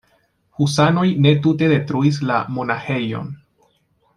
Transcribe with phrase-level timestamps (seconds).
[0.61, 3.33] Husanoj ne tute detruis la monaĥejon.